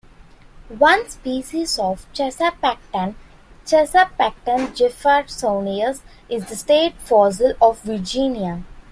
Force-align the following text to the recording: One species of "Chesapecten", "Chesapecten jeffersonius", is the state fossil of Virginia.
One 0.79 1.07
species 1.11 1.77
of 1.77 2.11
"Chesapecten", 2.11 3.13
"Chesapecten 3.67 4.69
jeffersonius", 4.75 6.01
is 6.27 6.45
the 6.49 6.55
state 6.55 6.95
fossil 6.99 7.53
of 7.61 7.81
Virginia. 7.83 8.63